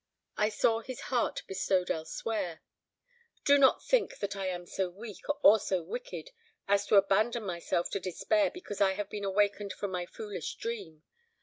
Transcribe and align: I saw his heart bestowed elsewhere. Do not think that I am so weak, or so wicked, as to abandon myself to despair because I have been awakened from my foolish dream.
I 0.35 0.49
saw 0.49 0.79
his 0.79 0.99
heart 1.13 1.43
bestowed 1.45 1.91
elsewhere. 1.91 2.63
Do 3.45 3.59
not 3.59 3.85
think 3.85 4.17
that 4.17 4.35
I 4.35 4.47
am 4.47 4.65
so 4.65 4.89
weak, 4.89 5.23
or 5.43 5.59
so 5.59 5.83
wicked, 5.83 6.31
as 6.67 6.87
to 6.87 6.95
abandon 6.95 7.43
myself 7.43 7.91
to 7.91 7.99
despair 7.99 8.49
because 8.49 8.81
I 8.81 8.93
have 8.93 9.11
been 9.11 9.25
awakened 9.25 9.73
from 9.73 9.91
my 9.91 10.07
foolish 10.07 10.55
dream. 10.55 11.03